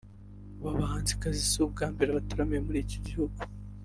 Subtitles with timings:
[0.59, 3.37] Aba bahanzikazi si ubwa mbere bataramiye muri iki gihugu